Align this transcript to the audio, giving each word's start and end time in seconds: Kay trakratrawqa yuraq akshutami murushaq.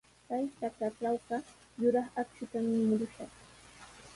Kay 0.27 0.43
trakratrawqa 0.55 1.37
yuraq 1.81 2.07
akshutami 2.21 2.77
murushaq. 2.87 3.31